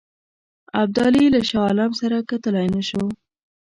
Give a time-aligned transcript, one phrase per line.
[0.81, 3.03] ابدالي له شاه عالم سره کتلای نه شو.